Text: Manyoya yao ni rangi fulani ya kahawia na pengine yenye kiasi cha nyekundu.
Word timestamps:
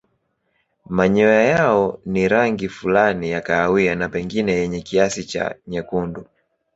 Manyoya 0.89 1.41
yao 1.41 1.99
ni 2.05 2.27
rangi 2.27 2.69
fulani 2.69 3.29
ya 3.31 3.41
kahawia 3.41 3.95
na 3.95 4.09
pengine 4.09 4.51
yenye 4.53 4.81
kiasi 4.81 5.23
cha 5.23 5.55
nyekundu. 5.67 6.25